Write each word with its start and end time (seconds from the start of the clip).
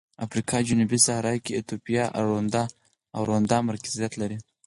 افریقا 0.25 0.57
جنوبي 0.67 0.99
صحرا 1.07 1.33
کې 1.43 1.51
ایتوپیا 1.57 2.03
او 3.15 3.19
روندا 3.29 3.57
مرکزیت 3.69 4.11
لري. 4.21 4.37